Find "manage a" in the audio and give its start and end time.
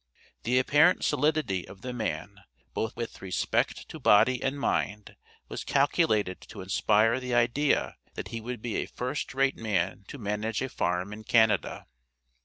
10.17-10.69